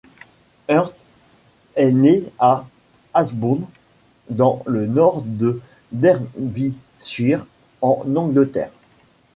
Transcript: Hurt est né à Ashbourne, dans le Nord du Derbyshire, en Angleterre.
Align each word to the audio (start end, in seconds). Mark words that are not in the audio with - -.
Hurt 0.67 0.95
est 1.75 1.91
né 1.91 2.23
à 2.39 2.65
Ashbourne, 3.13 3.67
dans 4.31 4.63
le 4.65 4.87
Nord 4.87 5.21
du 5.21 5.59
Derbyshire, 5.91 7.45
en 7.83 8.03
Angleterre. 8.15 8.71